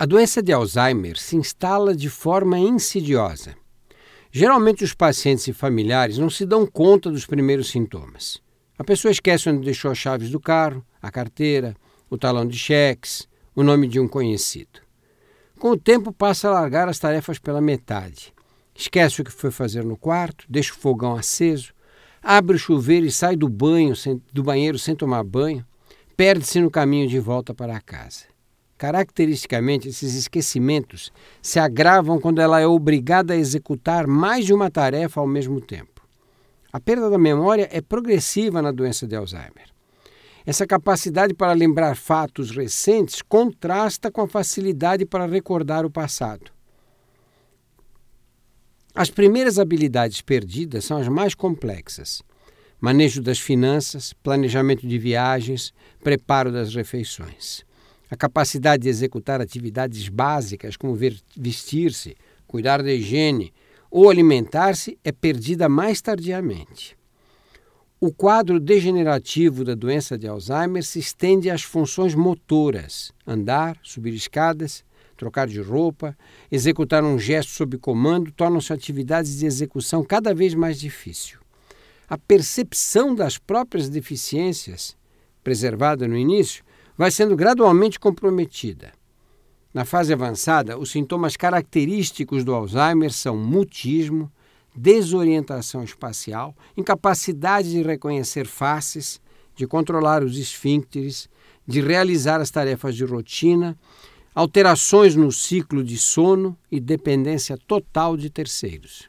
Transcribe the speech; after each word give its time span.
A 0.00 0.06
doença 0.06 0.40
de 0.40 0.52
Alzheimer 0.52 1.18
se 1.18 1.34
instala 1.34 1.92
de 1.92 2.08
forma 2.08 2.56
insidiosa. 2.56 3.56
Geralmente, 4.30 4.84
os 4.84 4.94
pacientes 4.94 5.48
e 5.48 5.52
familiares 5.52 6.18
não 6.18 6.30
se 6.30 6.46
dão 6.46 6.64
conta 6.64 7.10
dos 7.10 7.26
primeiros 7.26 7.68
sintomas. 7.68 8.40
A 8.78 8.84
pessoa 8.84 9.10
esquece 9.10 9.50
onde 9.50 9.64
deixou 9.64 9.90
as 9.90 9.98
chaves 9.98 10.30
do 10.30 10.38
carro, 10.38 10.86
a 11.02 11.10
carteira, 11.10 11.74
o 12.08 12.16
talão 12.16 12.46
de 12.46 12.56
cheques, 12.56 13.28
o 13.56 13.64
nome 13.64 13.88
de 13.88 13.98
um 13.98 14.06
conhecido. 14.06 14.80
Com 15.58 15.70
o 15.70 15.76
tempo, 15.76 16.12
passa 16.12 16.46
a 16.46 16.52
largar 16.52 16.88
as 16.88 17.00
tarefas 17.00 17.40
pela 17.40 17.60
metade. 17.60 18.32
Esquece 18.76 19.20
o 19.20 19.24
que 19.24 19.32
foi 19.32 19.50
fazer 19.50 19.82
no 19.82 19.96
quarto, 19.96 20.44
deixa 20.48 20.74
o 20.74 20.76
fogão 20.76 21.16
aceso, 21.16 21.74
abre 22.22 22.54
o 22.54 22.58
chuveiro 22.58 23.04
e 23.04 23.10
sai 23.10 23.34
do 23.34 23.48
banho, 23.48 23.94
do 24.32 24.44
banheiro 24.44 24.78
sem 24.78 24.94
tomar 24.94 25.24
banho, 25.24 25.66
perde-se 26.16 26.60
no 26.60 26.70
caminho 26.70 27.08
de 27.08 27.18
volta 27.18 27.52
para 27.52 27.80
casa. 27.80 28.37
Caracteristicamente, 28.78 29.88
esses 29.88 30.14
esquecimentos 30.14 31.12
se 31.42 31.58
agravam 31.58 32.20
quando 32.20 32.40
ela 32.40 32.60
é 32.60 32.66
obrigada 32.66 33.34
a 33.34 33.36
executar 33.36 34.06
mais 34.06 34.46
de 34.46 34.54
uma 34.54 34.70
tarefa 34.70 35.20
ao 35.20 35.26
mesmo 35.26 35.60
tempo. 35.60 36.00
A 36.72 36.78
perda 36.78 37.10
da 37.10 37.18
memória 37.18 37.68
é 37.72 37.80
progressiva 37.80 38.62
na 38.62 38.70
doença 38.70 39.04
de 39.04 39.16
Alzheimer. 39.16 39.68
Essa 40.46 40.64
capacidade 40.64 41.34
para 41.34 41.52
lembrar 41.52 41.96
fatos 41.96 42.52
recentes 42.52 43.20
contrasta 43.20 44.12
com 44.12 44.20
a 44.20 44.28
facilidade 44.28 45.04
para 45.04 45.26
recordar 45.26 45.84
o 45.84 45.90
passado. 45.90 46.52
As 48.94 49.10
primeiras 49.10 49.58
habilidades 49.58 50.20
perdidas 50.20 50.84
são 50.84 50.98
as 50.98 51.08
mais 51.08 51.34
complexas: 51.34 52.22
manejo 52.80 53.20
das 53.20 53.40
finanças, 53.40 54.12
planejamento 54.12 54.86
de 54.86 54.98
viagens, 54.98 55.74
preparo 56.00 56.52
das 56.52 56.72
refeições. 56.72 57.66
A 58.10 58.16
capacidade 58.16 58.84
de 58.84 58.88
executar 58.88 59.40
atividades 59.40 60.08
básicas 60.08 60.76
como 60.76 60.96
vestir-se, 61.36 62.16
cuidar 62.46 62.82
da 62.82 62.92
higiene 62.92 63.52
ou 63.90 64.08
alimentar-se 64.08 64.98
é 65.04 65.12
perdida 65.12 65.68
mais 65.68 66.00
tardiamente. 66.00 66.96
O 68.00 68.12
quadro 68.12 68.60
degenerativo 68.60 69.64
da 69.64 69.74
doença 69.74 70.16
de 70.16 70.28
Alzheimer 70.28 70.84
se 70.84 71.00
estende 71.00 71.50
às 71.50 71.62
funções 71.62 72.14
motoras: 72.14 73.12
andar, 73.26 73.76
subir 73.82 74.14
escadas, 74.14 74.84
trocar 75.16 75.48
de 75.48 75.60
roupa, 75.60 76.16
executar 76.50 77.02
um 77.02 77.18
gesto 77.18 77.50
sob 77.50 77.76
comando 77.76 78.30
tornam-se 78.30 78.72
atividades 78.72 79.38
de 79.38 79.46
execução 79.46 80.04
cada 80.04 80.32
vez 80.32 80.54
mais 80.54 80.78
difícil. 80.78 81.40
A 82.08 82.16
percepção 82.16 83.14
das 83.14 83.36
próprias 83.36 83.88
deficiências, 83.88 84.96
preservada 85.42 86.06
no 86.06 86.16
início, 86.16 86.64
vai 86.98 87.12
sendo 87.12 87.36
gradualmente 87.36 88.00
comprometida. 88.00 88.92
Na 89.72 89.84
fase 89.84 90.12
avançada, 90.12 90.76
os 90.76 90.90
sintomas 90.90 91.36
característicos 91.36 92.42
do 92.42 92.52
Alzheimer 92.52 93.12
são 93.12 93.36
mutismo, 93.36 94.30
desorientação 94.74 95.84
espacial, 95.84 96.56
incapacidade 96.76 97.70
de 97.70 97.82
reconhecer 97.82 98.46
faces, 98.46 99.20
de 99.54 99.64
controlar 99.64 100.24
os 100.24 100.36
esfíncteres, 100.36 101.28
de 101.64 101.80
realizar 101.80 102.40
as 102.40 102.50
tarefas 102.50 102.96
de 102.96 103.04
rotina, 103.04 103.78
alterações 104.34 105.14
no 105.14 105.30
ciclo 105.30 105.84
de 105.84 105.96
sono 105.96 106.58
e 106.70 106.80
dependência 106.80 107.56
total 107.56 108.16
de 108.16 108.28
terceiros. 108.28 109.08